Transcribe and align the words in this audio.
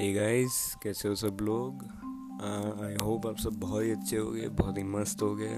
Hey 0.00 0.12
guys 0.12 0.54
कैसे 0.82 1.08
हो 1.08 1.14
सब 1.14 1.38
लोग? 1.42 1.82
आई 2.84 2.94
होप 3.02 3.26
आप 3.26 3.38
सब 3.38 3.54
बहुत 3.60 3.82
ही 3.84 3.90
अच्छे 3.90 4.16
हो 4.16 4.30
गए 4.30 4.46
बहुत 4.50 4.78
ही 4.78 4.82
मस्त 4.82 5.22
हो 5.22 5.34
गए 5.34 5.56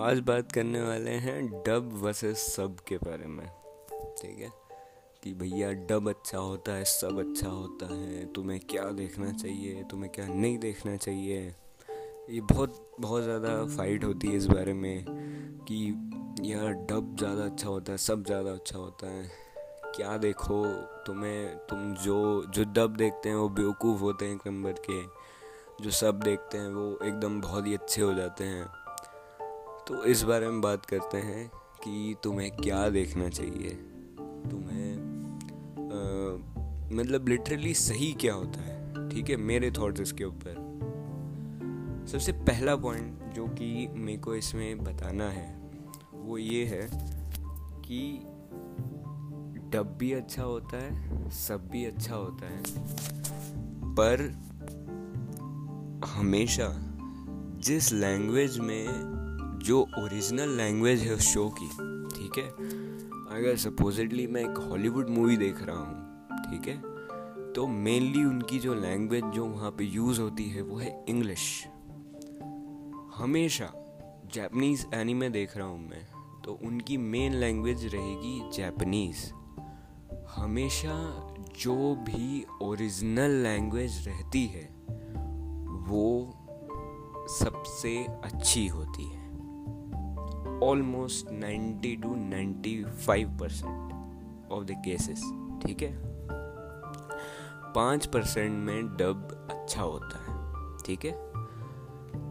आज 0.00 0.18
बात 0.26 0.52
करने 0.52 0.80
वाले 0.80 1.10
हैं 1.24 1.62
डब 1.66 1.88
वर्सेस 2.02 2.44
सब 2.54 2.76
के 2.88 2.96
बारे 2.96 3.26
में, 3.26 3.46
ठीक 4.18 4.38
है? 4.38 4.50
कि 5.22 5.32
भैया 5.34 5.70
डब 5.88 6.08
अच्छा 6.08 6.38
होता 6.38 6.72
है 6.72 6.84
सब 6.84 7.18
अच्छा 7.18 7.48
होता 7.48 7.86
है, 7.94 8.24
तुम्हें 8.32 8.60
क्या 8.60 8.84
देखना 8.92 9.32
चाहिए, 9.32 9.82
तुम्हें 9.90 10.12
क्या 10.12 10.26
नहीं 10.26 10.58
देखना 10.58 10.96
चाहिए? 10.96 11.40
ये 12.30 12.40
बहुत 12.52 12.94
बहुत 13.00 13.22
ज़्यादा 13.22 13.64
फाइट 13.76 14.04
होती 14.04 14.28
है 14.28 14.36
इस 14.36 14.46
बारे 14.46 14.72
में, 14.72 15.04
कि 15.68 16.52
यार 16.52 16.72
डब 16.90 17.16
ज़्यादा 17.18 17.44
अच्छा 17.44 17.68
होता 17.68 17.92
है 17.92 17.98
सब 17.98 18.24
ज़्यादा 18.24 18.50
अच्छा 18.50 18.78
होता 18.78 19.06
है। 19.06 19.45
क्या 19.96 20.16
देखो? 20.16 20.66
तुम्हें, 21.06 21.56
तुम 21.56 21.94
जो 21.94 22.44
जो 22.44 22.64
डब 22.64 22.96
देखते 22.96 23.28
हैं, 23.28 23.36
वो 23.36 23.48
बेवकूफ़ 23.48 24.00
होते 24.00 24.26
हैं 24.26 24.34
एक 24.34 24.46
नंबर 24.46 24.72
के। 24.72 25.02
जो 25.84 25.90
सब 25.90 26.20
देखते 26.20 26.58
हैं, 26.58 26.68
वो 26.68 26.98
एकदम 27.04 27.40
बहुत 27.40 27.66
ही 27.66 27.74
अच्छे 27.74 28.02
हो 28.02 28.14
जाते 28.14 28.44
हैं। 28.44 28.66
तो 29.88 30.04
इस 30.04 30.22
बारे 30.22 30.48
में 30.48 30.60
बात 30.60 30.86
करते 30.86 31.16
हैं 31.16 31.48
कि 31.84 32.16
तुम्हें 32.22 32.56
क्या 32.56 32.88
देखना 32.88 33.28
चाहिए? 33.28 33.70
तुम्हें 34.50 34.96
मतलब 36.92 37.28
लिटरली 37.28 37.74
सही 37.74 38.12
क्या 38.12 38.34
होता 38.34 38.60
है? 38.60 39.08
ठीक 39.08 39.30
है? 39.30 39.36
मेरे 39.36 39.70
थॉट्स 39.70 40.00
इसके 40.00 40.24
ऊपर। 40.24 40.66
सबसे 42.08 42.32
पहला 42.32 42.76
पॉइंट 42.76 43.22
जो 43.22 43.46
कि 43.46 43.88
मेरे 43.90 44.18
को 44.18 44.34
इसमें 44.34 44.84
बताना 44.84 45.30
है, 45.30 45.70
वो 46.14 46.38
ये 46.38 46.64
है 46.64 46.88
कि 47.82 48.26
डब 49.70 49.96
भी 49.98 50.12
अच्छा 50.12 50.42
होता 50.42 50.76
है, 50.76 51.30
सब 51.30 51.68
भी 51.68 51.84
अच्छा 51.84 52.14
होता 52.14 52.46
है। 52.46 52.62
पर 53.94 54.20
हमेशा 56.06 56.68
जिस 57.58 57.92
लैंग्वेज 57.92 58.58
में 58.58 58.86
जो 59.62 59.82
ओरिजिनल 59.98 60.48
लैंग्वेज 60.48 61.00
है 61.00 61.14
उस 61.14 61.20
शो 61.20 61.54
की, 61.62 61.68
ठीक 62.08 62.38
है? 62.38 62.48
अगर 63.38 63.56
सपोजिटली 63.56 64.26
मैं 64.26 64.50
एक 64.50 64.58
हॉलीवुड 64.58 65.08
मूवी 65.08 65.36
देख 65.36 65.62
रहा 65.62 65.76
हूँ, 65.76 66.28
ठीक 66.50 66.68
है? 66.68 66.96
तो 67.52 67.66
मेनली 67.66 68.24
उनकी 68.24 68.58
जो 68.58 68.74
लैंग्वेज 68.74 69.24
जो 69.24 69.44
वहाँ 69.44 69.70
पे 69.70 69.84
यूज़ 69.84 70.20
होती 70.20 70.44
है 70.44 70.62
वो 70.62 70.76
है 70.76 71.04
इंग्लिश 71.08 71.66
हमेशा 73.16 73.72
जैपनीज़ 74.34 74.86
एनिमे 74.94 75.28
देख 75.30 75.56
रहा 75.56 75.66
हूँ 75.66 75.88
मैं 75.88 76.06
तो 76.44 76.58
उनकी 76.62 76.96
मेन 76.96 77.34
लैंग्वेज 77.34 77.84
रहेगी 77.84 78.50
जैपनीज़ 78.54 79.32
हमेशा 80.36 80.94
जो 81.60 81.94
भी 81.94 82.44
ओरिजिनल 82.62 83.30
लैंग्वेज 83.42 84.08
रहती 84.08 84.46
है, 84.46 84.64
वो 85.88 86.32
सबसे 87.28 87.92
अच्छी 88.24 88.66
होती 88.66 89.04
है। 89.04 89.24
Almost 90.62 91.26
90 91.26 91.94
to 92.02 92.08
95 92.08 93.38
percent 93.40 94.52
of 94.52 94.64
the 94.64 94.82
cases 94.84 95.22
ठीक 95.66 95.82
है? 95.82 95.92
पाँच 97.74 98.06
परसेंट 98.06 98.52
में 98.58 98.86
डब 98.96 99.48
अच्छा 99.50 99.82
होता 99.82 100.18
है, 100.18 100.34
ठीक 100.86 101.04
है? 101.04 101.12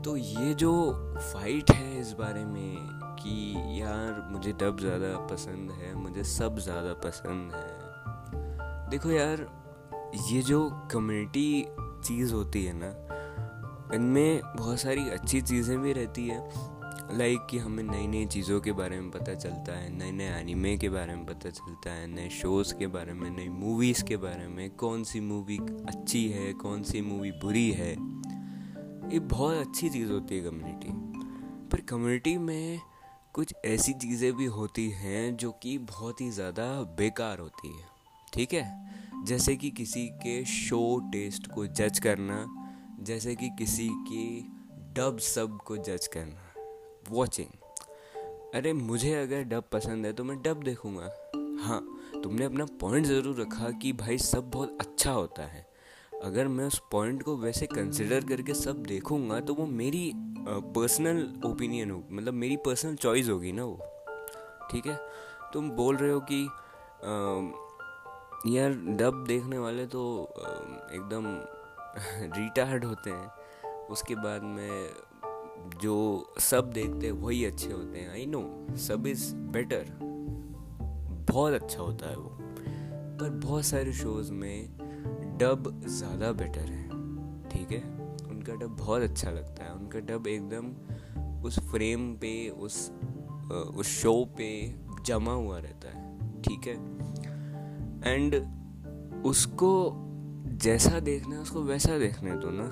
तो 0.02 0.16
ये 0.18 0.54
जो 0.54 0.72
फाइट 1.18 1.72
है 1.72 2.00
इस 2.00 2.12
बारे 2.14 2.46
में 2.46 2.78
कि 3.20 3.54
यार 3.82 4.28
मुझे 4.32 4.52
डब 4.52 4.78
ज़्यादा 4.80 5.18
पसंद 5.28 5.72
है, 5.72 5.94
मुझे 5.96 6.24
सब 6.24 6.60
ज़्यादा 6.60 6.94
पसंद 6.94 7.54
है 7.54 7.75
देखो 8.90 9.12
यार, 9.12 9.48
ये 10.32 10.42
जो 10.42 10.70
कम्युनिटी 10.92 11.66
चीज़ 12.06 12.34
होती 12.34 12.64
है 12.66 12.74
ना, 12.76 12.88
इनमें 13.96 14.42
बहुत 14.58 14.80
सारी 14.80 15.10
अच्छी 15.10 15.42
चीज़ें 15.42 15.80
भी 15.82 15.94
रहती 15.94 16.28
है। 16.28 16.74
लाइक 17.18 17.46
कि 17.50 17.58
हमें 17.58 17.84
नई 17.84 18.08
नई 18.08 18.26
चीज़ों 18.26 18.60
के 18.62 18.72
बारे 18.72 19.00
में 19.00 19.10
पता 19.12 19.34
चलता 19.34 19.74
है 19.74 19.90
नए 19.90 20.12
नए 20.12 20.30
एनिमे 20.40 20.76
के 20.78 20.90
बारे 20.90 21.16
में 21.16 21.26
पता 21.26 21.50
चलता 21.50 21.92
है, 21.92 22.08
नए 22.08 22.30
शोज़ 22.30 22.74
के 22.76 22.88
बारे 22.88 23.14
में, 23.14 23.30
नई 23.30 23.48
मूवीज़ 23.50 24.04
के 24.04 24.18
बारे 24.18 24.48
में 24.48 24.70
कौन 24.76 25.04
सी 25.04 25.20
मूवी 25.20 25.58
अच्छी 25.88 26.28
है 26.30 26.54
कौन 26.54 26.84
सी 26.84 27.02
मूवी 27.02 27.32
बुरी 27.32 27.72
है। 27.72 27.92
ये 27.92 29.20
बहुत 29.20 29.58
अच्छी 29.58 29.90
चीज़ 29.90 30.12
होती 30.12 30.38
है 30.38 30.50
कम्युनिटी 30.50 30.92
पर 31.72 31.82
कम्युनिटी 31.82 32.38
में 32.38 32.80
कुछ 33.34 33.54
ऐसी 33.66 33.94
चीज़ें 33.94 34.32
भी 34.34 34.46
होती 34.46 34.90
हैं 34.90 35.36
जो 35.38 35.52
कि 35.52 35.78
बहुत 35.78 36.22
ही 36.22 36.30
ज़्यादा 36.32 36.66
बेकार 36.98 37.40
होती 37.40 37.68
है। 37.68 37.95
ठीक 38.36 38.54
है? 38.54 38.64
जैसे 39.26 39.56
कि 39.56 39.70
किसी 39.72 40.06
के 40.22 40.44
शो 40.46 40.80
टेस्ट 41.12 41.48
को 41.52 41.66
जज 41.68 42.00
करना 42.00 42.46
जैसे 43.02 43.36
कि 43.36 43.50
किसी 43.60 43.88
की 44.08 44.26
डब 44.96 45.18
सबको 45.20 45.78
जज 45.80 46.08
करना। 46.08 47.12
वॉचिंग 47.12 47.48
अरे 48.56 48.74
मुझे 48.74 49.14
अगर 49.14 49.44
डब 49.46 49.64
पसंद 49.72 50.06
है 50.06 50.12
तो 50.14 50.24
मैं 50.24 50.42
डब 50.42 50.64
देखूँगा। 50.64 51.10
हाँ 51.64 51.82
तुमने 52.24 52.46
अपना 52.46 52.66
पॉइंट 52.82 53.06
ज़रूर 53.06 53.42
रखा 53.42 53.70
कि 53.82 53.94
भाई 53.94 54.18
सब 54.18 54.50
बहुत 54.52 54.78
अच्छा 54.82 55.12
होता 55.12 55.44
है। 55.44 55.66
अगर 56.24 56.48
मैं 56.48 56.66
उस 56.66 56.82
पॉइंट 56.92 57.24
को 57.24 57.36
वैसे 57.38 57.66
कंसिडर 57.68 58.26
करके 58.26 58.54
सब 58.54 58.84
देखूँगा 58.84 59.40
तो 59.40 59.54
वो 59.54 59.66
मेरी 59.66 60.12
पर्सनल 60.48 61.28
ओपिनियन 61.46 61.92
हो 61.92 62.04
मतलब 62.12 62.34
मेरी 62.34 62.58
पर्सनल 62.66 62.96
चॉइस 62.96 63.30
होगी 63.30 63.52
ना 63.52 63.64
वो। 63.64 63.80
ठीक 64.72 64.88
है? 64.88 65.00
तुम 65.54 65.70
बोल 65.72 65.98
रहे 65.98 66.12
हो 66.12 66.20
कि 66.32 66.46
आ, 66.46 67.65
यार 68.48 68.72
डब 68.72 69.26
देखने 69.28 69.58
वाले 69.58 69.86
तो 69.86 70.34
एकदम 70.92 71.26
रिटायर्ड 72.38 72.86
होते 72.86 73.10
हैं। 73.10 73.32
उसके 73.90 74.16
बाद 74.16 74.44
में 74.44 74.90
जो 75.82 76.28
सब 76.40 76.72
देखते 76.72 77.06
हैं, 77.06 77.14
वही 77.14 77.46
अच्छे 77.46 77.72
होते 77.72 78.00
हैं। 78.00 78.12
I 78.12 78.26
know 78.26 78.68
sub 78.76 79.08
is 79.08 79.36
better 79.36 79.86
बहुत 81.34 81.54
अच्छा 81.54 81.82
होता 81.82 82.10
है 82.10 82.16
वो। 82.16 82.38
पर 83.20 83.30
बहुत 83.30 83.66
सारे 83.66 83.94
शोज़ 83.94 84.32
में 84.32 84.78
डब 85.38 85.82
ज़्यादा 85.88 86.32
बेटर 86.32 86.62
है। 86.62 86.90
ठीक 87.50 87.72
है? 87.72 87.84
उनका 88.30 88.54
डब 88.54 88.68
बहुत 88.68 89.02
अच्छा 89.02 89.32
लगता 89.32 89.64
है। 89.64 89.74
उनका 89.74 90.00
डब 90.00 90.28
एकदम 90.28 90.74
उस 91.44 91.60
फ्रेम 91.60 92.16
पे, 92.16 92.50
उस 92.50 92.92
उस 93.54 93.88
शो 93.88 94.26
पे 94.26 94.76
जमा 95.06 95.34
हुआ 95.34 95.60
रहता 95.60 95.90
है। 95.90 96.18
ठीक 96.42 96.68
है? 96.68 96.95
एंड 98.08 98.36
उसको 99.26 100.02
जैसा 100.48 101.00
देखना 101.00 101.36
है, 101.36 101.42
उसको 101.42 101.62
वैसा 101.62 101.98
देखने 101.98 102.32
दो 102.32 102.50
ना। 102.52 102.68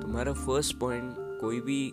तुम्हारा 0.00 0.32
फ़र्स्ट 0.32 0.78
पॉइंट 0.78 1.14
कोई 1.16 1.60
भी 1.60 1.92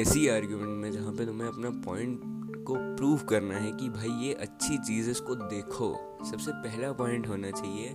ऐसी 0.00 0.28
आर्ग्यूमेंट 0.28 0.82
में 0.82 0.92
जहाँ 0.92 1.12
पे 1.12 1.26
तुम्हें 1.26 1.48
अपना 1.48 1.70
पॉइंट 1.70 2.20
को 2.66 2.74
प्रूव 2.96 3.18
करना 3.18 3.54
है 3.54 3.72
कि 3.72 3.88
भाई 3.88 4.08
ये 4.08 4.34
अच्छी 4.34 4.78
चीज़ 4.78 5.04
है, 5.04 5.10
इसको 5.10 5.34
देखो। 5.34 6.18
सबसे 6.30 6.52
पहला 6.52 6.92
पॉइंट 6.92 7.28
होना 7.28 7.50
चाहिए 7.50 7.90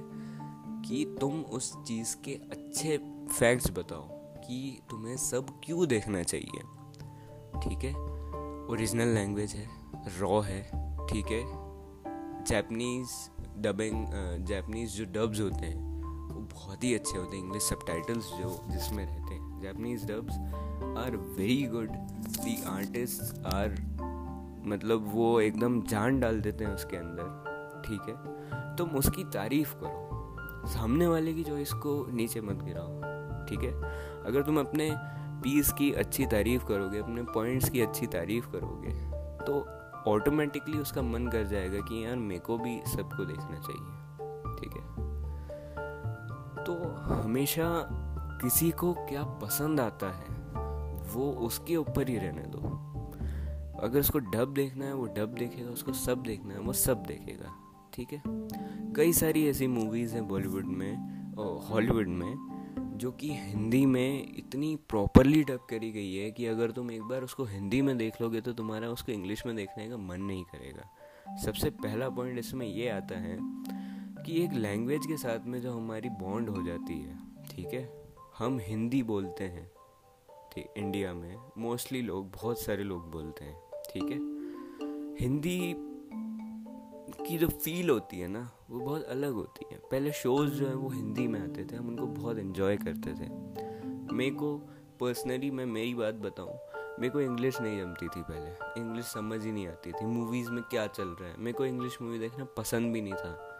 कि 0.87 1.17
तुम 1.21 1.41
उस 1.41 1.83
चीज़ 1.83 2.15
के 2.25 2.31
अच्छे 2.31 2.97
फैक्ट्स 3.31 3.71
बताओ 3.71 4.07
कि 4.39 4.81
तुम्हें 4.89 5.17
सब 5.17 5.45
क्यों 5.63 5.87
देखना 5.87 6.23
चाहिए। 6.23 6.61
ठीक 7.63 7.83
है? 7.83 7.93
ओरिजिनल 8.67 9.07
लैंग्वेज 9.07 9.51
है 9.51 9.67
रॉ 10.19 10.41
है, 10.41 10.61
ठीक 11.07 11.25
है? 11.25 11.43
जैपनीज़ 12.43 13.09
डबिंग 13.61 14.07
जैपनीज़ 14.45 14.91
जो 14.91 15.05
डब्स 15.05 15.41
होते 15.41 15.65
हैं, 15.65 16.03
वो 16.33 16.41
बहुत 16.41 16.83
ही 16.83 16.95
अच्छे 16.95 17.17
होते 17.17 17.37
हैं। 17.37 17.43
इंग्लिश 17.43 17.63
सब 17.63 17.79
जो 17.89 18.65
जिसमें 18.71 19.05
रहते 19.05 19.33
हैं। 19.33 19.59
Japanese 19.59 20.05
dubs 20.05 20.33
are 20.97 21.17
very 21.17 21.63
good 21.63 21.89
the 22.43 22.63
artist 22.63 23.45
are 23.45 23.69
मतलब 24.65 25.11
वो 25.13 25.41
एकदम 25.41 25.81
जान 25.81 26.19
डाल 26.19 26.41
देते 26.41 26.63
हैं 26.63 26.75
उसके 26.75 26.97
अंदर। 26.97 27.47
ठीक 27.87 28.01
है? 28.01 28.15
तुम 28.75 28.89
उसकी 28.89 29.23
तारीफ़ 29.23 29.73
करो। 29.75 30.07
सामने 30.67 31.07
वाले 31.07 31.33
की 31.33 31.43
जो 31.43 31.57
इसको 31.57 32.07
नीचे 32.11 32.41
मत 32.41 32.63
गिराओ। 32.63 33.01
ठीक 33.45 33.59
है? 33.59 33.73
अगर 34.23 34.41
तुम 34.41 34.59
अपने 34.59 34.91
पीस 35.43 35.73
की 35.73 35.91
अच्छी 35.91 36.25
तारीफ़ 36.25 36.65
करोगे, 36.65 36.99
अपने 36.99 37.23
पॉइंट्स 37.23 37.69
की 37.69 37.81
अच्छी 37.81 38.07
तारीफ़ 38.07 38.47
करोगे 38.47 38.91
तो 39.45 39.65
ऑटोमेटिकली 40.07 40.77
उसका 40.77 41.01
मन 41.01 41.27
कर 41.27 41.43
जाएगा 41.43 41.79
कि 41.79 42.05
यार 42.05 42.15
मेरे 42.15 42.39
को 42.39 42.57
भी 42.57 42.81
सबको 42.87 43.25
देखना 43.25 43.59
चाहिए। 43.59 43.93
ठीक 44.59 44.71
है? 44.73 45.07
तो 46.63 46.95
हमेशा 47.01 47.87
किसी 48.41 48.71
को 48.71 48.93
क्या 48.93 49.23
पसंद 49.23 49.79
आता 49.79 50.11
है, 50.11 50.25
वो 51.13 51.31
उसके 51.31 51.75
ऊपर 51.75 52.09
ही 52.09 52.17
रहने 52.17 52.43
दो। 52.47 52.59
अगर 53.79 53.99
उसको 53.99 54.19
डब 54.19 54.53
देखना 54.53 54.85
है, 54.85 54.93
वो 54.93 55.05
डब 55.05 55.35
देखेगा, 55.39 55.69
उसको 55.69 55.93
सब 55.93 56.23
देखना 56.23 56.53
है, 56.53 56.59
वो 56.59 56.73
सब 56.73 57.03
देखेगा। 57.03 57.53
ठीक 57.93 58.13
है? 58.13 58.21
कई 58.93 59.13
सारी 59.13 59.49
ऐसी 59.49 59.67
मूवीज़ 59.67 60.13
हैं 60.15 60.27
बॉलीवुड 60.27 60.65
में 60.65 60.95
हॉलीवुड 61.69 62.07
में 62.07 62.56
जो 62.97 63.11
कि 63.11 63.29
हिंदी 63.31 63.85
में 63.85 64.35
इतनी 64.37 64.75
प्रॉपरली 64.89 65.43
डब 65.43 65.65
करी 65.69 65.91
गई 65.91 66.15
है 66.15 66.29
कि 66.31 66.45
अगर 66.45 66.71
तुम 66.71 66.91
एक 66.91 67.01
बार 67.01 67.23
उसको 67.23 67.43
हिंदी 67.43 67.81
में 67.81 67.97
देख 67.97 68.21
लोगे 68.21 68.41
तो 68.41 68.53
तुम्हारा 68.53 68.89
उसको 68.89 69.11
इंग्लिश 69.11 69.45
में 69.45 69.55
देखने 69.55 69.87
का 69.89 69.97
मन 69.97 70.21
नहीं 70.21 70.43
करेगा। 70.43 71.37
सबसे 71.37 71.69
पहला 71.69 72.09
पॉइंट 72.09 72.39
इसमें 72.39 72.65
ये 72.67 72.89
आता 72.89 73.19
है 73.19 73.37
कि 74.23 74.43
एक 74.43 74.53
लैंग्वेज 74.53 75.05
के 75.05 75.17
साथ 75.17 75.45
में 75.45 75.59
जो 75.61 75.73
हमारी 75.73 76.09
बॉन्ड 76.09 76.49
हो 76.49 76.63
जाती 76.63 76.93
है, 76.93 77.17
ठीक 77.51 77.73
है? 77.73 77.89
हम 78.37 78.59
हिंदी 78.61 79.03
बोलते 79.03 79.43
हैं, 79.43 79.65
ठीक 80.53 80.73
इंडिया 80.77 81.13
में। 81.13 81.35
मोस्टली 81.57 82.01
लोग, 82.01 82.31
बहुत 82.31 82.61
सारे 82.61 82.83
लोग 82.83 83.11
बोलते 83.11 83.45
हैं, 83.45 83.57
ठीक 83.83 84.03
है? 84.03 84.19
हिंदी 85.19 85.73
की 87.27 87.37
जो 87.37 87.47
फील 87.47 87.89
होती 87.89 88.19
है 88.19 88.27
ना, 88.27 88.49
वो 88.69 88.79
बहुत 88.79 89.03
अलग 89.03 89.33
होती 89.33 89.65
है। 89.71 89.79
पहले 89.91 90.11
शोज़ 90.11 90.49
जो 90.51 90.67
है, 90.67 90.75
वो 90.75 90.89
हिंदी 90.89 91.27
में 91.27 91.39
आते 91.39 91.63
थे, 91.65 91.75
हम 91.75 91.87
उनको 91.87 92.05
बहुत 92.05 92.37
इन्जॉय 92.37 92.77
करते 92.77 93.13
थे। 93.13 93.29
मेरे 94.13 94.31
को 94.31 94.57
पर्सनली 94.99 95.51
मैं 95.51 95.65
मेरी 95.65 95.93
बात 95.93 96.15
बताऊँ, 96.15 96.57
मेरे 96.99 97.09
को 97.09 97.21
इंग्लिश 97.21 97.61
नहीं 97.61 97.81
जमती 97.81 98.07
थी 98.07 98.21
पहले। 98.21 98.81
इंग्लिश 98.81 99.05
समझ 99.05 99.43
ही 99.45 99.51
नहीं 99.51 99.67
आती 99.67 99.91
थी 99.91 100.05
मूवीज़ 100.05 100.51
में 100.51 100.63
क्या 100.63 100.87
चल 100.87 101.07
रहा 101.09 101.29
है। 101.29 101.37
मेरे 101.37 101.57
को 101.57 101.65
इंग्लिश 101.65 101.97
मूवी 102.01 102.19
देखना 102.19 102.45
पसंद 102.57 102.93
भी 102.93 103.01
नहीं 103.01 103.13
था। 103.13 103.53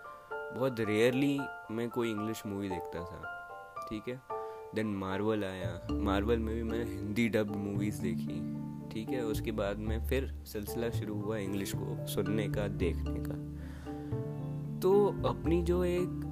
बहुत 0.58 0.80
रेयरली 0.80 1.40
मैं 1.72 1.90
कोई 1.90 2.12
इंग्लिश 2.12 2.44
मूवी 2.46 2.69
देखता 2.69 3.04
था, 3.04 3.22
ठीक 3.90 4.08
है? 4.08 4.22
देन 4.75 4.88
मार्वल 4.88 5.44
आया। 5.44 5.88
मार्वल 5.92 6.40
में 6.40 6.56
भी 6.56 6.64
मैंने 6.64 6.86
हिंदी 6.86 7.28
डब 7.30 7.56
मूवीज़ 7.56 8.02
देखी, 8.02 8.40
ठीक 8.90 9.10
है? 9.10 9.24
उसके 9.25 9.52
बाद 9.52 9.78
में 9.80 10.06
फिर 10.08 10.31
सिलसिला 10.46 10.90
शुरू 10.90 11.22
हुआ 11.22 11.38
इंग्लिश 11.38 11.74
को 11.75 12.08
सुनने 12.08 12.48
का, 12.48 12.68
देखने 12.68 13.19
का। 13.19 13.37
तो 14.82 15.16
अपनी 15.26 15.62
जो 15.62 15.84
एक 15.84 16.24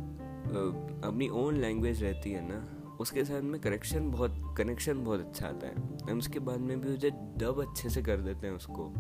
अपनी 1.06 1.30
ओन 1.30 1.58
लैंग्वेज 1.58 2.04
रहती 2.04 2.32
है 2.32 2.50
ना 2.50 2.68
उसके 3.00 3.26
साथ 3.26 3.42
में 3.42 3.62
करेक्शन 3.62 4.12
बहुत 4.12 4.56
कनेक्शन 4.58 5.04
बहुत 5.04 5.20
अच्छा 5.20 5.48
आता 5.48 5.68
है। 5.68 5.76
हम 6.12 6.18
उसके 6.18 6.40
बाद 6.40 6.60
में 6.60 6.82
भी 6.82 6.90
मुझे 6.90 7.10
डब 7.10 7.66
अच्छे 7.70 7.90
से 7.90 8.02
कर 8.02 8.18
देते 8.18 8.48
हैं 8.48 8.54
उसको। 8.54 8.94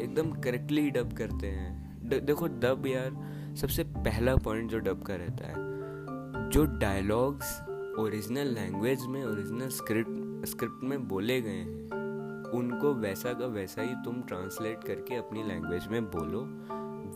एकदम 0.00 0.30
करेक्टली 0.30 0.90
डब 0.90 1.12
करते 1.12 1.46
हैं। 1.46 2.00
द, 2.08 2.14
देखो 2.14 2.46
डब 2.46 2.86
यार 2.86 3.10
सबसे 3.56 3.84
पहला 3.84 4.36
पॉइंट 4.36 4.70
जो 4.70 4.78
डब 4.78 5.02
का 5.02 5.14
रहता 5.16 5.46
है 5.46 5.54
जो 6.50 6.64
डायलॉग्स 6.64 7.60
ओरिजिनल 7.98 8.46
लैंग्वेज 8.46 9.06
में 9.06 9.24
ओरिजिनल 9.24 9.68
स्क्रिप्ट 9.68 10.46
स्क्रिप्ट 10.46 10.84
में 10.84 11.08
बोले 11.08 11.40
गए 11.42 11.50
हैं 11.50 11.84
उनको 12.50 12.94
वैसा 12.94 13.32
का 13.32 13.46
वैसा 13.46 13.82
ही 13.82 13.94
तुम 14.04 14.22
ट्रांसलेट 14.22 14.84
करके 14.84 15.14
अपनी 15.14 15.42
लैंग्वेज 15.42 15.86
में 15.86 16.04
बोलो 16.04 16.40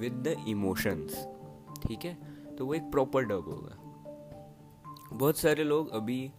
विद 0.01 0.13
द 0.13 0.37
इमोशंस 0.49 1.29
ठीक 1.87 2.05
है? 2.05 2.19
तो 2.59 2.67
वो 2.67 2.75
एक 2.75 2.83
प्रॉपर 2.83 3.25
डब 3.25 3.45
होगा। 3.47 3.85
बहुत 5.13 5.39
सारे 5.39 5.65
लोग 5.65 5.91
अभी 5.91 6.33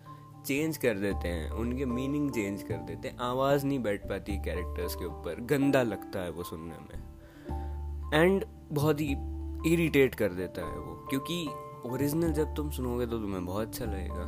चेंज 0.46 0.78
कर 0.78 0.94
देते 0.94 1.28
हैं, 1.28 1.52
उनके 1.52 1.86
मीनिंग 1.86 2.32
चेंज 2.32 2.64
कर 2.64 2.78
देते 2.78 3.08
हैं। 3.08 3.18
आवाज़ 3.18 3.66
नहीं 3.66 3.80
बैठ 3.80 4.10
पाती 4.10 4.38
कैरेक्टर्स 4.38 4.96
के 4.96 5.06
ऊपर। 5.06 5.42
गंदा 5.42 5.84
लगता 5.84 6.20
है 6.20 6.32
वो 6.32 6.44
सुनने 6.44 6.76
में। 6.76 7.04
एंड 8.14 8.46
बहुत 8.72 9.02
ही 9.02 9.16
इरिटेट 9.74 10.16
कर 10.16 10.34
देता 10.34 10.62
है 10.62 10.80
वो। 10.80 11.08
क्योंकि 11.10 11.50
ओरिजिनल 11.86 12.34
जब 12.34 12.56
तुम 12.56 12.70
सुनोगे 12.70 13.06
तो 13.06 13.20
तुम्हें 13.20 13.46
बहुत 13.46 13.68
अच्छा 13.68 13.86
लगेगा। 13.86 14.24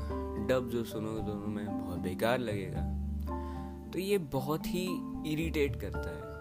डब 0.47 0.69
जो 0.69 0.83
सुनोगे 0.83 1.21
तो 1.21 1.31
तुम्हें 1.31 1.85
बहुत 1.85 1.99
बेकार 1.99 2.39
लगेगा। 2.39 3.01
तो 3.93 3.99
ये 3.99 4.17
बहुत 4.17 4.65
ही 4.65 4.87
इरिटेट 5.33 5.75
करता 5.75 6.15
है। 6.15 6.31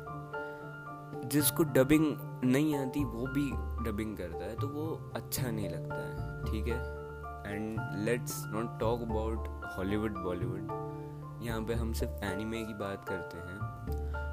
जिसको 1.28 1.62
डबिंग 1.62 2.16
नहीं 2.44 2.76
आती, 2.76 3.04
वो 3.04 3.26
भी 3.26 3.69
डबिंग 3.84 4.16
करता 4.16 4.44
है 4.44 4.56
तो 4.56 4.68
वो 4.68 5.12
अच्छा 5.16 5.50
नहीं 5.50 5.68
लगता 5.70 5.94
है 5.94 6.44
ठीक 6.44 6.68
है? 6.68 7.00
And 7.54 7.78
let's 7.94 8.42
not 8.46 8.80
talk 8.80 9.02
about 9.02 9.48
Hollywood 9.78 10.18
Bollywood 10.18 10.90
यहाँ 11.42 11.62
पे 11.62 11.74
हम 11.74 11.92
सिर्फ़ 11.92 12.24
एनिमे 12.24 12.62
की 12.64 12.74
बात 12.74 13.08
करते 13.08 13.36
हैं। 13.36 13.60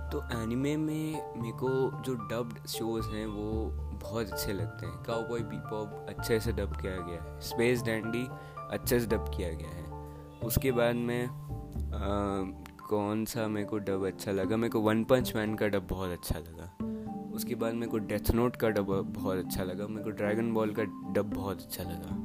तो 0.09 0.43
एनिमे 0.43 0.77
में 0.77 1.41
मेरे 1.41 1.57
को 1.57 2.01
जो 2.01 2.15
डब्ड 2.15 2.67
शोज़ 2.67 3.07
हैं 3.07 3.27
वो 3.27 3.69
बहुत 3.99 4.31
अच्छे 4.31 4.53
लगते 4.53 4.85
हैं। 4.85 5.03
काउबॉय 5.03 5.39
पीपॉप 5.39 6.05
अच्छे 6.09 6.39
से 6.39 6.51
डब 6.51 6.77
किया 6.77 6.97
गया 6.97 7.23
है। 7.23 7.39
स्पेस 7.39 7.83
डैंडी 7.83 8.27
अच्छे 8.69 8.99
से 8.99 9.07
डब 9.07 9.31
किया 9.37 9.49
गया 9.53 9.69
है। 9.69 9.85
उसके 10.43 10.71
बाद 10.71 10.95
में 10.95 11.27
आ, 11.87 11.99
कौन 12.87 13.25
सा 13.25 13.47
मेरे 13.47 13.65
को 13.65 13.77
डब 13.77 14.07
अच्छा 14.07 14.31
लगा? 14.31 14.57
मेरे 14.57 14.71
को 14.71 14.79
वन 14.79 15.03
पंच 15.03 15.35
मैन 15.35 15.55
का 15.55 15.67
डब 15.67 15.87
बहुत 15.87 16.09
अच्छा 16.09 16.39
लगा। 16.39 16.86
उसके 17.37 17.55
बाद 17.55 17.73
मेरे 17.73 17.91
को 17.91 17.97
डेथ 17.99 18.31
नोट 18.31 18.55
का 18.55 18.69
डब 18.69 18.87
बहुत 19.07 19.37
अच्छा 19.37 19.63
लगा। 19.63 19.87
मेरे 19.87 20.03
को 20.03 20.09
ड्रैगन 20.11 20.53
बॉल 20.53 20.73
का 20.73 20.83
डब 21.13 21.33
बहुत 21.33 21.61
अच्छा 21.61 21.83
लगा। 21.83 22.15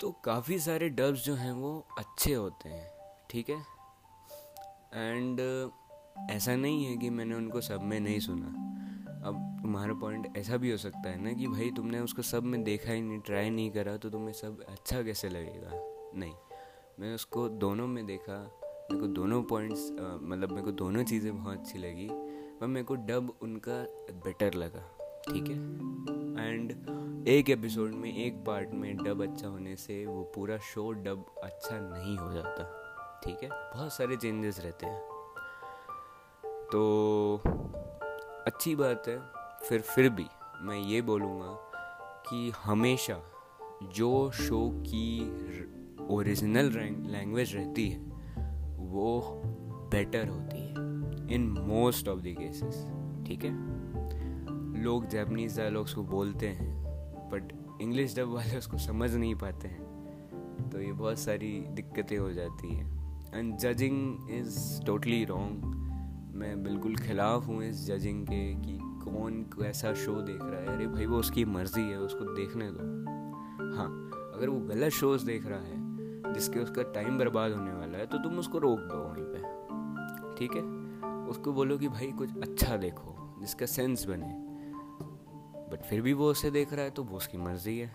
तो 0.00 0.10
काफ़ी 0.24 0.58
सारे 0.58 0.88
डब्स 0.90 1.24
जो 1.24 1.34
हैं 1.34 1.52
वो 1.52 1.78
अच्छे 1.98 2.32
होते 2.34 2.68
हैं, 2.68 2.88
ठीक 3.30 3.50
है? 3.50 3.60
एंड 4.94 5.40
ऐसा 6.30 6.56
नहीं 6.56 6.84
है 6.84 6.96
कि 6.96 7.10
मैंने 7.10 7.34
उनको 7.34 7.60
सब 7.60 7.82
में 7.82 7.98
नहीं 8.00 8.18
सुना। 8.20 8.46
अब 9.26 9.34
तुम्हारा 9.62 9.94
पॉइंट 9.94 10.36
ऐसा 10.36 10.56
भी 10.56 10.70
हो 10.70 10.76
सकता 10.76 11.10
है 11.10 11.22
ना 11.22 11.32
कि 11.32 11.46
भाई 11.46 11.70
तुमने 11.70 12.00
उसको 12.00 12.22
सब 12.22 12.44
में 12.44 12.62
देखा 12.64 12.92
ही 12.92 13.00
नहीं 13.02 13.20
ट्राई 13.20 13.50
नहीं 13.50 13.70
करा 13.70 13.96
तो 13.96 14.10
तुम्हें 14.10 14.32
सब 14.32 14.64
अच्छा 14.68 15.02
कैसे 15.02 15.28
लगेगा? 15.28 15.70
नहीं। 16.14 16.34
मैं 17.00 17.14
उसको 17.14 17.48
दोनों 17.48 17.86
में 17.86 18.04
देखा, 18.06 18.38
मेरे 18.90 19.00
को 19.00 19.06
दोनों 19.12 19.42
पॉइंट्स 19.42 19.90
मतलब 19.92 20.50
मेरे 20.50 20.62
को 20.62 20.72
दोनों 20.72 21.04
चीज़ें 21.04 21.36
बहुत 21.36 21.58
अच्छी 21.58 21.78
लगी। 21.78 22.08
पर 22.62 22.68
मेरे 22.68 22.84
को 22.84 22.94
डब 22.94 23.32
उनका 23.42 23.72
बेटर 24.24 24.54
लगा, 24.54 24.80
ठीक 25.28 25.48
है? 25.48 25.56
एंड 26.48 26.70
एक 27.28 27.50
एपिसोड 27.50 27.90
में, 27.90 28.16
एक 28.16 28.44
पार्ट 28.46 28.70
में 28.70 28.96
डब 28.96 29.22
अच्छा 29.22 29.48
होने 29.48 29.76
से 29.76 30.06
वो 30.06 30.22
पूरा 30.34 30.58
शो 30.58 30.92
डब 30.92 31.24
अच्छा 31.42 31.78
नहीं 31.78 32.16
हो 32.18 32.32
जाता, 32.32 32.64
ठीक 33.24 33.42
है? 33.42 33.48
बहुत 33.52 33.92
सारे 33.92 34.16
चेंजेस 34.16 34.60
रहते 34.60 34.86
हैं। 34.86 35.00
तो 36.72 37.40
अच्छी 38.46 38.76
बात 38.76 39.08
है, 39.08 39.18
फिर 39.68 39.80
फिर 39.80 40.08
भी 40.10 40.26
मैं 40.60 40.78
ये 40.78 41.02
बोलूँगा 41.02 41.52
कि 42.28 42.52
हमेशा 42.56 43.20
जो 43.82 44.30
शो 44.30 44.70
की 44.74 45.20
ओरिजिनल 46.14 46.70
लैंग्वेज 47.12 47.56
रहती 47.56 47.88
है, 47.88 47.98
वो 48.78 49.42
बेटर 49.92 50.28
होती 50.28 50.56
है। 50.56 50.61
In 51.32 51.48
most 51.60 52.08
of 52.08 52.20
the 52.20 52.34
cases 52.38 52.86
ठीक 53.26 53.44
है? 53.44 53.52
लोग 54.82 55.06
जैपनीज 55.06 55.56
डायलॉग्स 55.56 55.94
को 55.94 56.02
बोलते 56.02 56.48
हैं 56.48 56.70
बट 57.30 57.52
इंग्लिश 57.82 58.16
डब 58.16 58.28
वाले 58.28 58.58
उसको 58.58 58.78
समझ 58.78 59.14
नहीं 59.14 59.34
पाते 59.34 59.68
हैं 59.68 60.70
तो 60.72 60.80
ये 60.80 60.92
बहुत 60.92 61.18
सारी 61.18 61.64
दिक्कतें 61.70 62.18
हो 62.18 62.32
जाती 62.32 62.74
हैं। 62.74 62.90
And 63.34 63.56
judging 63.56 64.30
is 64.30 64.82
totally 64.86 65.24
wrong 65.24 65.64
मैं 66.34 66.62
बिल्कुल 66.62 66.96
खिलाफ 66.96 67.46
हूँ 67.46 67.64
इस 67.64 67.86
जजिंग 67.86 68.26
के 68.26 68.54
कि 68.54 68.78
कौन 68.82 69.42
कैसा 69.42 69.94
शो 69.94 70.20
देख 70.22 70.42
रहा 70.42 70.60
है। 70.60 70.66
अरे 70.66 70.86
भाई, 70.86 71.06
वो 71.06 71.18
उसकी 71.18 71.44
मर्ज़ी 71.44 71.82
है, 71.82 71.96
उसको 71.96 72.24
देखने 72.24 72.70
दो। 72.70 73.76
हाँ 73.76 73.88
अगर 74.34 74.48
वो 74.48 74.60
गलत 74.60 74.92
शोज़ 74.92 75.26
देख 75.26 75.46
रहा 75.46 75.58
है, 75.58 76.32
जिसके 76.32 76.60
उसका 76.60 76.82
टाइम 76.82 77.18
बर्बाद 77.18 77.52
होने 77.52 77.72
वाला 77.72 77.98
है 77.98 78.06
तो 78.06 78.18
तुम 78.18 78.38
उसको 78.38 78.58
रोक 78.58 78.80
दो 78.80 78.96
वहीं 78.96 79.24
पे। 79.24 80.36
ठीक 80.36 80.56
है? 80.56 80.81
उसको 81.32 81.52
बोलो 81.52 81.76
कि 81.78 81.88
भाई 81.88 82.10
कुछ 82.12 82.36
अच्छा 82.42 82.76
देखो, 82.76 83.16
जिसका 83.40 83.66
सेंस 83.66 84.04
बने। 84.06 84.32
बट 85.70 85.82
फिर 85.82 86.00
भी 86.02 86.12
वो 86.12 86.30
उसे 86.30 86.50
देख 86.50 86.72
रहा 86.72 86.84
है 86.84 86.90
तो 86.90 87.04
वो 87.04 87.16
उसकी 87.16 87.38
मर्ज़ी 87.38 87.78
है। 87.78 87.86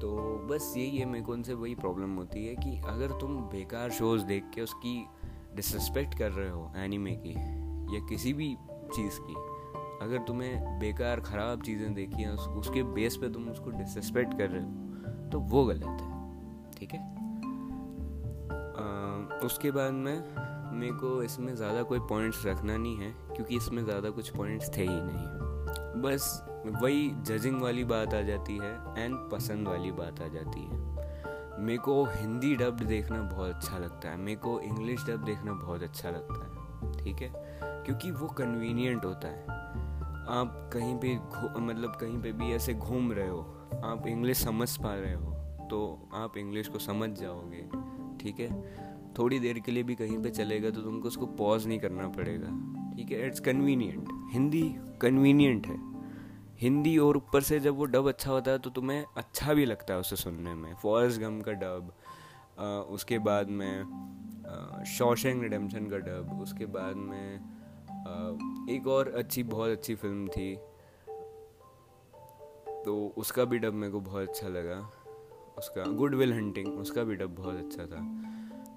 तो 0.00 0.10
बस 0.50 0.72
यही 0.76 0.98
है, 0.98 1.04
मेरे 1.04 1.24
को 1.24 1.32
उनसे 1.32 1.54
वही 1.54 1.74
प्रॉब्लम 1.74 2.14
होती 2.16 2.46
है 2.46 2.54
कि 2.54 2.80
अगर 2.86 3.12
तुम 3.20 3.36
बेकार 3.50 3.90
शोज़ 3.90 4.24
देख 4.24 4.50
के 4.54 4.60
उसकी 4.60 4.94
डिसरिस्पेक्ट 5.56 6.18
कर 6.18 6.30
रहे 6.30 6.50
हो 6.50 6.70
एनिमे 6.76 7.12
की, 7.16 7.34
या 7.94 8.00
किसी 8.08 8.32
भी 8.32 8.54
चीज़ 8.94 9.18
की, 9.20 9.34
अगर 10.02 10.24
तुम्हें 10.26 10.78
बेकार, 10.78 11.20
ख़राब 11.20 11.62
चीज़ें 11.62 11.92
देखी 11.94 12.22
हैं 12.22 12.30
उसके 12.58 12.82
बेस 12.94 13.16
पे 13.16 13.28
तुम 13.32 13.48
उसको 13.48 13.70
डिसरिस्पेक्ट 13.70 14.38
कर 14.38 14.48
रहे 14.48 14.62
हो 14.62 15.28
तो 15.30 15.40
वो 15.40 15.64
गलत 15.64 16.00
है। 16.00 16.10
ठीक 16.72 16.94
है? 16.94 17.00
उसके 19.44 19.70
बाद 19.70 19.92
में 19.94 20.16
मेरे 20.72 20.92
को 20.92 21.22
इसमें 21.22 21.54
ज़्यादा 21.56 21.82
कोई 21.82 21.98
पॉइंट्स 22.08 22.44
रखना 22.46 22.76
नहीं 22.76 22.96
है, 22.96 23.10
क्योंकि 23.34 23.56
इसमें 23.56 23.84
ज़्यादा 23.84 24.10
कुछ 24.10 24.30
पॉइंट्स 24.30 24.76
थे 24.76 24.82
ही 24.82 25.00
नहीं। 25.02 26.02
बस 26.02 26.44
वही 26.82 27.10
जजिंग 27.26 27.60
वाली 27.62 27.84
बात 27.84 28.14
आ 28.14 28.20
जाती 28.22 28.56
है 28.58 28.72
एंड 28.98 29.16
पसंद 29.30 29.68
वाली 29.68 29.90
बात 29.92 30.20
आ 30.20 30.28
जाती 30.28 30.60
है। 30.60 30.80
मेरे 31.58 31.78
को 31.78 32.04
हिंदी 32.06 32.54
डब्ड 32.56 32.82
देखना 32.84 33.20
बहुत 33.22 33.50
अच्छा 33.50 33.78
लगता 33.78 34.10
है, 34.10 34.16
मेरे 34.16 34.36
को 34.36 34.58
इंग्लिश 34.60 35.04
डब 35.06 35.24
देखना 35.24 35.52
बहुत 35.54 35.82
अच्छा 35.82 36.10
लगता 36.10 36.40
है, 36.40 36.92
ठीक 36.94 37.22
है? 37.22 37.32
क्योंकि 37.84 38.10
वो 38.10 38.28
कन्वीनियंट 38.30 39.04
होता 39.04 39.28
है। 39.28 39.60
आप 40.30 40.70
कहीं 40.72 40.96
पे 40.96 41.14
मतलब 41.60 41.96
कहीं 42.00 42.20
पे 42.22 42.32
भी 42.32 42.52
ऐसे 42.54 42.74
घूम 42.74 43.12
रहे 43.12 43.28
हो, 43.28 43.40
आप 43.84 44.06
इंग्लिश 44.06 44.44
समझ 44.44 44.76
पा 44.76 44.94
रहे 44.94 45.14
हो 45.14 45.30
तो 45.70 46.08
आप 46.14 46.36
इंग्लिश 46.36 46.68
को 46.68 46.78
समझ 46.78 47.08
जाओगे, 47.10 47.62
ठीक 48.20 48.40
है? 48.40 48.48
थोड़ी 49.18 49.38
देर 49.38 49.58
के 49.58 49.72
लिए 49.72 49.82
भी 49.82 49.94
कहीं 49.94 50.18
पे 50.22 50.30
चलेगा 50.30 50.70
तो 50.70 50.82
तुमको 50.82 51.08
उसको 51.08 51.26
पॉज 51.38 51.66
नहीं 51.66 51.78
करना 51.78 52.08
पड़ेगा। 52.08 52.48
ठीक 52.96 53.10
है? 53.10 53.26
इट्स 53.26 53.40
कन्वीनियंट 53.40 54.08
हिंदी 54.32 54.62
कन्वीनियंट 55.00 55.66
है। 55.66 55.76
हिंदी 56.60 56.96
और 56.98 57.16
ऊपर 57.16 57.42
से 57.42 57.58
जब 57.60 57.76
वो 57.76 57.84
डब 57.86 58.08
अच्छा 58.08 58.30
होता 58.30 58.50
है 58.50 58.58
तो 58.58 58.70
तुम्हें 58.70 59.04
अच्छा 59.16 59.54
भी 59.54 59.64
लगता 59.64 59.94
है 59.94 60.00
उसे 60.00 60.16
सुनने 60.16 60.54
में। 60.54 60.74
फॉरेस्ट 60.74 61.20
गम 61.20 61.40
का 61.40 61.52
डब 61.52 61.92
उसके 62.90 63.18
बाद 63.20 63.48
में 63.50 64.84
शॉशेंग 64.88 65.42
रिडेम्पशन 65.42 65.86
का 65.86 65.98
डब 65.98 66.38
उसके 66.42 66.66
बाद 66.66 66.96
में 66.96 67.34
एक 68.70 68.86
और 68.86 69.08
अच्छी, 69.08 69.42
बहुत 69.42 69.70
अच्छी 69.70 69.94
फ़िल्म 69.94 70.28
थी। 70.28 70.54
तो 72.84 73.14
उसका 73.16 73.44
भी 73.44 73.58
डब 73.58 73.72
मेरे 73.72 73.92
को 73.92 74.00
बहुत 74.00 74.28
अच्छा 74.28 74.48
लगा। 74.48 74.78
उसका 75.58 75.84
गुड 75.92 76.14
विल 76.14 76.32
हंटिंग 76.32 76.68
उसका 76.78 77.02
भी 77.02 77.14
डब 77.14 77.34
बहुत 77.34 77.56
अच्छा 77.56 77.86
था। 77.86 78.00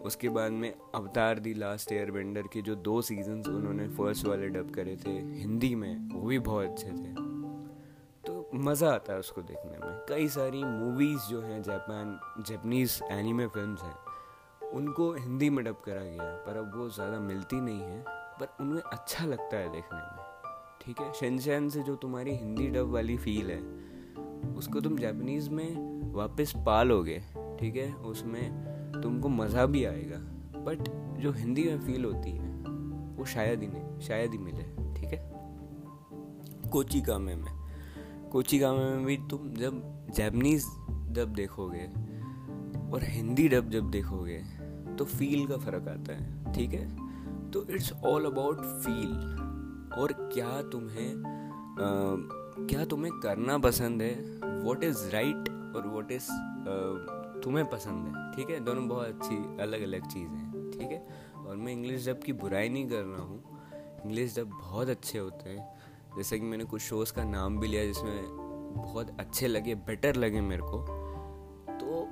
उसके 0.06 0.30
बाद 0.30 0.52
में 0.52 0.74
अवतार 0.96 1.40
दी 1.40 1.54
लास्ट 1.54 1.92
एयर 1.92 2.12
बेंडर 2.12 2.42
के 2.42 2.62
जो 2.62 2.76
दो 2.76 3.02
सीजन्स 3.02 3.48
उन्होंने 3.48 3.88
फ़र्स्ट 3.88 4.26
वाले 4.26 4.48
डब 4.48 4.72
करे 4.72 4.96
थे, 4.96 5.12
हिंदी 5.12 5.76
में, 5.76 6.10
वो 6.10 6.28
भी 6.28 6.40
बहुत 6.40 6.66
अच्छे 6.66 6.88
थे। 6.88 7.14
तो 8.24 8.50
मज़ा 8.56 8.94
आता 8.94 9.14
है 9.14 9.20
उसको 9.20 9.42
देखने 9.42 9.88
में। 9.88 10.06
कई 10.10 10.28
सारी 10.28 10.64
मूवीज़ 10.64 11.30
जो 11.30 11.42
हैं 11.42 11.62
जापान 11.64 12.20
जैपनीज़ 12.48 13.04
एनिमे 13.12 13.48
फिल्म्स 13.48 13.82
हैं, 13.82 13.96
उनको 14.72 15.12
हिंदी 15.14 15.50
में 15.50 15.66
डब 15.66 15.82
करा 15.86 16.04
गया 16.04 16.24
पर 16.46 16.58
अब 16.58 16.72
वो 16.76 16.90
ज़्यादा 16.90 17.20
मिलती 17.20 17.62
नहीं 17.62 17.82
है, 17.82 18.04
पर 18.40 18.56
उन्हें 18.62 18.82
अच्छा 18.82 19.26
लगता 19.26 19.58
है 19.58 19.72
देखने 19.72 20.00
में। 20.00 20.24
ठीक 20.82 21.00
है? 21.00 21.14
शेनशैन 21.14 21.70
से 21.70 21.84
जो 21.84 21.96
तुम्हारी 21.96 22.36
हिंदी 22.36 22.68
डब 22.68 22.92
वाली 22.92 23.18
फील 23.18 23.52
है, 23.52 23.62
उसको 24.56 24.82
तुम 24.82 24.98
जापानीज़ 24.98 25.50
में 25.50 26.14
वापस 26.14 26.54
पालोगे। 26.66 27.22
ठीक 27.60 27.76
है 27.76 27.94
उसमें 27.94 28.52
तुमको 29.04 29.30
मज़ा 29.30 29.66
भी 29.66 29.86
आएगा 29.86 30.18
बट 30.60 30.90
जो 31.20 31.32
हिंदी 31.32 31.64
में 31.64 31.80
फील 31.80 32.06
होती 32.06 32.32
है 32.32 32.54
वो 33.16 33.26
शायद 33.26 33.62
ही 33.62 33.68
नहीं 33.68 34.00
शायद 34.00 34.32
ही 34.32 34.38
मिले 34.38 34.64
ठीक 34.94 35.14
है? 35.14 35.32
कोची 36.70 37.02
कामे 37.02 37.36
में 37.36 37.52
कोची 38.32 38.60
कामे 38.60 38.90
में 38.90 39.06
भी 39.06 39.18
तुम 39.18 39.54
जब 39.54 39.82
जैपनीज 40.16 40.66
डब 40.88 41.34
देखोगे 41.36 41.86
और 42.92 43.04
हिंदी 43.04 43.48
डब 43.48 43.70
जब 43.70 43.92
देखोगे 43.92 44.44
तो 44.98 45.06
फील 45.06 45.48
का 45.48 45.58
फ़र्क 45.58 45.88
आता 45.88 46.14
है 46.14 46.54
ठीक 46.54 46.74
है? 46.74 47.06
तो 47.52 47.66
इट्स 47.70 47.94
ऑल 47.94 48.26
अबाउट 48.26 48.58
फील 48.58 49.18
और 49.98 50.12
क्या 50.34 50.62
तुम्हें 50.62 51.16
आ, 51.16 51.86
क्या 52.68 52.86
तुम्हें 52.86 53.14
करना 53.14 53.58
पसंद 53.58 54.02
है 54.02 54.40
वॉट 54.64 54.84
इज़ 54.84 55.10
राइट 55.10 55.50
और 55.76 55.88
वॉट 55.88 56.12
इज़ 56.12 56.28
तुम्हें 57.46 57.70
पसंद 57.70 58.08
है, 58.08 58.36
ठीक 58.36 58.50
है? 58.50 58.60
दोनों 58.60 58.88
बहुत 58.88 59.08
अच्छी 59.08 59.36
अलग 59.36 59.82
अलग 59.82 60.08
चीज़ें 60.08 60.38
हैं, 60.38 60.72
ठीक 60.72 60.92
है? 60.92 61.08
और 61.48 61.56
मैं 61.56 61.74
इंग्लिश 61.74 62.10
डब 62.10 62.20
की 62.20 62.34
बुराई 62.34 62.70
नहीं 62.70 62.90
कर 62.90 63.04
रहा 63.04 63.22
हूँ। 63.22 63.44
इंग्लिश 64.06 64.40
डब 64.40 64.46
बहुत 64.46 64.90
अच्छे 64.90 65.18
होते 65.18 65.50
हैं। 65.50 65.76
जैसे 66.18 66.40
कि 66.40 66.46
मैंने 66.46 66.64
कुछ 66.64 66.82
शोज़ 66.82 67.14
का 67.14 67.24
नाम 67.24 67.60
भी 67.60 67.68
लिया 67.68 67.86
जिसमें 67.86 68.24
बहुत 68.78 69.18
अच्छे 69.20 69.48
लगे 69.48 69.76
बेटर 69.76 70.16
लगे 70.16 70.42
मेरे 70.42 70.62
को। 70.62 70.80
तो 71.70 72.08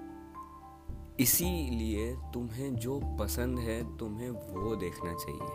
इसीलिए 1.20 2.16
तुम्हें 2.34 2.76
जो 2.76 3.00
पसंद 3.20 3.60
है, 3.60 3.98
तुम्हें 3.98 4.30
वो 4.30 4.76
देखना 4.76 5.14
चाहिए, 5.14 5.48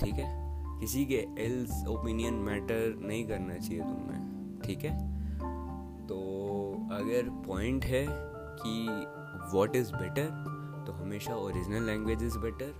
ठीक 0.00 0.14
है? 0.14 0.44
किसी 0.80 1.06
के 1.06 1.26
एल्स 1.38 1.86
ओपिनियन 1.86 2.34
मैटर 2.34 2.96
नहीं 2.98 3.28
करना 3.28 3.54
चाहिए 3.54 3.82
तुम्हें, 3.82 4.60
ठीक 4.64 4.78
है? 4.78 4.98
तो 6.06 6.18
अगर 6.92 7.30
पॉइंट 7.30 7.84
है 7.84 8.33
कि 8.62 9.56
वॉट 9.56 9.76
इज़ 9.76 9.92
बेटर 9.92 10.28
तो 10.86 10.92
हमेशा 10.92 11.34
original 11.34 11.82
language 11.82 12.22
is 12.22 12.38
better 12.38 12.72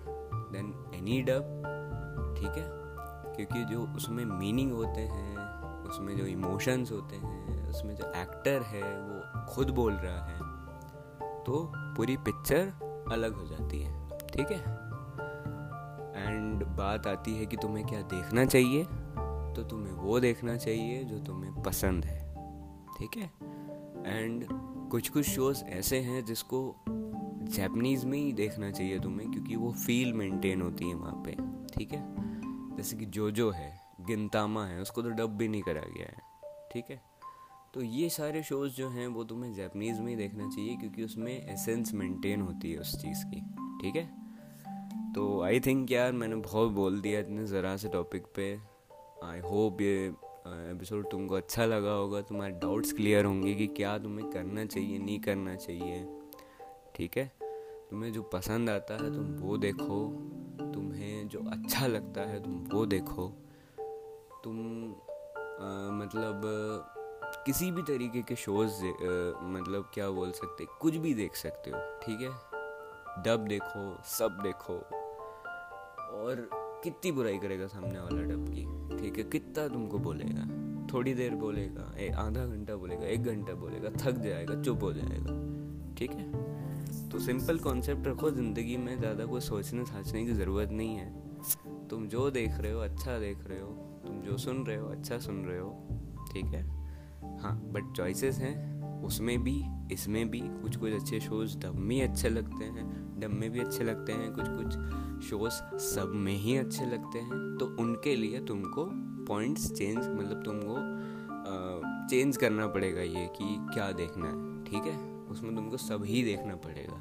than 0.52 0.74
any 0.94 1.20
dub 1.22 1.62
ठीक 2.38 2.58
है? 2.58 2.68
क्योंकि 3.36 3.64
जो 3.64 3.86
उसमें 3.96 4.24
मीनिंग 4.24 4.72
होते 4.72 5.00
हैं, 5.00 5.36
उसमें 5.84 6.16
जो 6.16 6.24
इमोशंस 6.24 6.90
होते 6.92 7.16
हैं, 7.16 7.68
उसमें 7.70 7.94
जो 7.96 8.12
एक्टर 8.16 8.62
है, 8.62 8.82
वो 9.00 9.46
खुद 9.54 9.70
बोल 9.70 9.92
रहा 9.92 10.24
है 10.24 10.38
तो 11.44 11.72
पूरी 11.76 12.16
पिक्चर 12.16 12.72
अलग 13.12 13.34
हो 13.34 13.46
जाती 13.46 13.82
है, 13.82 14.18
ठीक 14.26 14.50
है? 14.50 14.60
एंड 16.16 16.64
बात 16.76 17.06
आती 17.06 17.34
है 17.36 17.46
कि 17.46 17.56
तुम्हें 17.56 17.86
क्या 17.86 18.02
देखना 18.12 18.44
चाहिए 18.44 18.84
तो 19.54 19.62
तुम्हें 19.62 19.92
वो 19.94 20.20
देखना 20.20 20.56
चाहिए 20.56 21.04
जो 21.04 21.18
तुम्हें 21.18 21.62
पसंद 21.62 22.04
है, 22.04 22.20
ठीक 22.98 23.16
है? 23.16 23.30
एंड 24.06 24.46
कुछ 24.94 25.08
कुछ 25.08 25.26
शोज़ 25.26 25.64
ऐसे 25.64 25.98
हैं 25.98 26.24
जिसको 26.24 26.58
जैपनीज़ 27.42 28.06
में 28.06 28.18
ही 28.18 28.32
देखना 28.32 28.70
चाहिए 28.70 28.98
तुम्हें, 28.98 29.30
क्योंकि 29.30 29.56
वो 29.56 29.72
फील 29.72 30.12
मेंटेन 30.12 30.62
होती 30.62 30.88
है 30.88 30.94
वहाँ 30.94 31.22
पे, 31.26 31.32
ठीक 31.76 31.92
है? 31.92 32.02
जैसे 32.76 32.96
कि 32.96 33.06
जो 33.06 33.30
जो 33.30 33.50
है 33.50 33.80
गिनतामा 34.00 34.66
है, 34.66 34.80
उसको 34.80 35.02
तो 35.02 35.08
डब 35.08 35.30
भी 35.30 35.48
नहीं 35.48 35.62
करा 35.62 35.80
गया 35.80 36.06
है, 36.06 36.22
ठीक 36.72 36.84
है? 36.90 37.00
तो 37.74 37.82
ये 37.82 38.08
सारे 38.08 38.42
शोज़ 38.42 38.72
जो 38.72 38.88
हैं 38.88 39.06
वो 39.06 39.24
तुम्हें 39.24 39.54
जैपनीज़ 39.54 40.00
में 40.00 40.08
ही 40.08 40.16
देखना 40.16 40.48
चाहिए, 40.48 40.76
क्योंकि 40.76 41.04
उसमें 41.04 41.52
एसेंस 41.52 41.92
मेंटेन 41.94 42.40
होती 42.40 42.72
है 42.72 42.78
उस 42.78 42.96
चीज़ 43.02 43.24
की, 43.26 43.40
ठीक 43.82 43.96
है? 43.96 44.06
तो 45.12 45.42
आई 45.42 45.60
थिंक 45.60 45.90
यार 45.90 46.12
मैंने 46.12 46.36
बहुत 46.36 46.70
बोल 46.72 47.00
दिया 47.00 47.20
इतने 47.20 47.46
ज़रा 47.46 47.76
से 47.76 47.88
टॉपिक 47.88 48.26
पे। 48.36 48.60
आई 49.24 49.40
होप 49.40 49.80
ये 49.80 50.12
एपिसोड 50.46 51.10
तुमको 51.10 51.34
अच्छा 51.34 51.64
लगा 51.64 51.90
होगा 51.90 52.20
तुम्हारे 52.20 52.52
डाउट्स 52.52 52.92
क्लियर 52.92 53.24
होंगे 53.24 53.54
कि 53.54 53.66
क्या 53.66 53.98
तुम्हें 53.98 54.30
करना 54.30 54.64
चाहिए 54.64 54.98
नहीं 54.98 55.20
करना 55.20 55.54
चाहिए। 55.56 56.06
ठीक 56.94 57.16
है? 57.16 57.32
तुम्हें 57.90 58.12
जो 58.12 58.22
पसंद 58.22 58.70
आता 58.70 58.94
है 58.94 59.14
तुम 59.14 59.34
वो 59.46 59.56
देखो। 59.56 60.08
तुम्हें 60.74 61.28
जो 61.28 61.38
अच्छा 61.38 61.86
लगता 61.86 62.20
है 62.20 62.42
तुम 62.42 62.64
वो 62.72 62.86
देखो। 62.86 63.28
तुम 64.44 64.56
आ, 64.90 65.90
मतलब 65.90 66.42
किसी 67.46 67.70
भी 67.70 67.82
तरीके 67.82 68.22
के 68.22 68.36
शोज़ 68.36 68.84
मतलब 69.44 69.90
क्या 69.94 70.10
बोल 70.10 70.32
सकते 70.32 70.66
कुछ 70.80 70.96
भी 70.96 71.14
देख 71.14 71.36
सकते 71.36 71.70
हो। 71.70 71.78
ठीक 72.02 72.20
है? 72.20 72.32
डब 73.22 73.44
देखो 73.48 74.02
सब 74.04 74.38
देखो। 74.42 74.76
और 76.14 76.63
कितनी 76.84 77.12
बुराई 77.12 77.38
करेगा 77.38 77.66
सामने 77.66 77.98
वाला 78.00 78.22
डब 78.22 78.48
की? 78.48 78.64
ठीक 78.98 79.18
है, 79.18 79.24
कितना 79.24 79.68
तुमको 79.68 79.98
बोलेगा? 79.98 80.46
थोड़ी 80.92 81.14
देर 81.14 81.34
बोलेगा 81.34 81.94
एक 81.98 82.14
आधा 82.14 82.46
घंटा 82.46 82.76
बोलेगा, 82.76 83.06
एक 83.06 83.22
घंटा 83.22 83.54
बोलेगा, 83.54 83.90
थक 83.90 84.18
जाएगा, 84.18 84.62
चुप 84.62 84.82
हो 84.82 84.92
जाएगा। 84.92 85.94
ठीक 85.98 86.10
है? 86.10 86.52
तो 87.08 87.18
सिंपल 87.18 87.58
कॉन्सेप्ट 87.58 88.06
रखो, 88.06 88.30
ज़िंदगी 88.30 88.76
में 88.76 88.98
ज़्यादा 88.98 89.26
कोई 89.26 89.40
सोचने 89.40 89.84
साचने 89.84 90.24
की 90.24 90.32
ज़रूरत 90.32 90.70
नहीं 90.70 90.96
है। 90.96 91.88
तुम 91.88 92.06
जो 92.08 92.30
देख 92.30 92.58
रहे 92.58 92.72
हो 92.72 92.80
अच्छा 92.80 93.18
देख 93.18 93.46
रहे 93.46 93.60
हो, 93.60 93.68
तुम 94.06 94.20
जो 94.20 94.36
सुन 94.36 94.64
रहे 94.66 94.76
हो 94.76 94.88
अच्छा 94.88 95.18
सुन 95.18 95.44
रहे 95.44 95.58
हो। 95.58 95.70
ठीक 96.32 96.44
है? 96.44 96.62
हाँ 97.38 97.60
बट 97.72 97.92
चॉइसेस 97.96 98.38
हैं। 98.38 98.73
उसमें 99.04 99.42
भी, 99.42 99.62
इसमें 99.92 100.28
भी 100.30 100.40
कुछ 100.40 100.76
कुछ 100.76 100.92
अच्छे 100.92 101.20
शोज़ 101.20 101.56
डब 101.58 101.74
में 101.78 102.00
अच्छे 102.02 102.28
लगते 102.28 102.64
हैं 102.64 102.84
डब 103.20 103.30
में 103.30 103.50
भी 103.50 103.60
अच्छे 103.60 103.84
लगते 103.84 104.12
हैं, 104.12 104.32
कुछ 104.32 104.48
कुछ 104.48 105.28
शोज़ 105.28 105.54
सब 105.84 106.12
में 106.16 106.34
ही 106.34 106.56
अच्छे 106.56 106.86
लगते 106.86 107.18
हैं। 107.18 107.56
तो 107.60 107.66
उनके 107.82 108.14
लिए 108.16 108.40
तुमको 108.44 108.86
पॉइंट्स 109.26 109.72
चेंज 109.72 109.96
मतलब 109.98 110.42
तुमको 110.44 110.76
चेंज 112.08 112.36
करना 112.36 112.66
पड़ेगा 112.66 113.00
ये 113.00 113.26
कि 113.36 113.56
क्या 113.74 113.90
देखना 113.92 114.26
है, 114.26 114.64
ठीक 114.64 114.84
है? 114.84 114.96
उसमें 115.30 115.54
तुमको 115.56 115.76
सब 115.76 116.04
ही 116.04 116.22
देखना 116.22 116.54
पड़ेगा। 116.64 116.98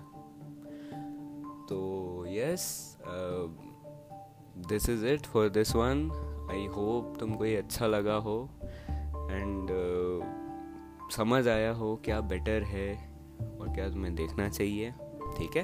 तो 1.69 2.25
yes 2.29 2.97
this 4.69 4.89
is 4.89 5.05
it 5.05 5.25
for 5.25 5.49
this 5.49 5.75
one 5.75 6.09
I 6.51 6.65
hope 6.67 7.15
तुमको 7.19 7.45
ये 7.45 7.55
अच्छा 7.55 7.87
लगा 7.87 8.15
हो। 8.19 8.37
एंड 9.31 9.69
समझ 11.15 11.47
आया 11.47 11.71
हो 11.73 11.95
क्या 12.05 12.19
बेटर 12.21 12.63
है 12.63 12.93
और 13.59 13.73
क्या 13.75 13.89
तुम्हें 13.89 14.13
देखना 14.15 14.47
चाहिए, 14.49 14.91
ठीक 15.37 15.57
है? 15.57 15.63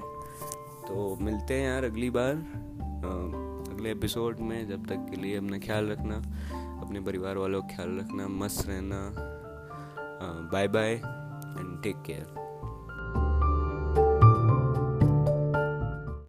तो 0.87 1.15
मिलते 1.21 1.53
हैं 1.53 1.67
यार 1.67 1.83
अगली 1.83 2.09
बार 2.09 2.33
अगले 3.71 3.91
एपिसोड 3.91 4.39
में, 4.39 4.67
जब 4.67 4.85
तक 4.87 5.05
के 5.09 5.21
लिए 5.21 5.37
अपना 5.37 5.59
ख्याल 5.59 5.89
रखना, 5.91 6.15
अपने 6.81 6.99
परिवार 7.01 7.37
वालों 7.37 7.61
का 7.61 7.75
ख्याल 7.75 7.97
रखना, 7.99 8.27
मस्त 8.27 8.67
रहना 8.67 8.99
bye 10.53 10.67
bye 10.67 10.93
and 10.93 11.81
take 11.83 12.01
care 12.01 12.48